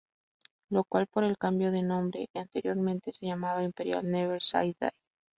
[0.71, 4.89] Lo cual por el cambio de nombre, anteriormente se llamaba Imperial Never Say Die!